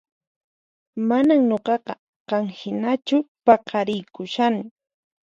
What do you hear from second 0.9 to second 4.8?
Manan nuqaqa qan hinachu qapariykushani